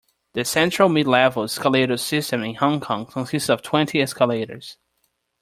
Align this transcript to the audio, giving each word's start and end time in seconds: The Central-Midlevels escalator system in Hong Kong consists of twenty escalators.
The 0.33 0.43
Central-Midlevels 0.45 1.59
escalator 1.59 1.95
system 1.95 2.41
in 2.43 2.55
Hong 2.55 2.79
Kong 2.79 3.05
consists 3.05 3.49
of 3.51 3.61
twenty 3.61 4.01
escalators. 4.01 4.77